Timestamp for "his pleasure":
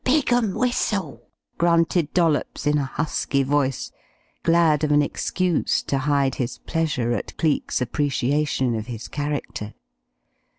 6.33-7.11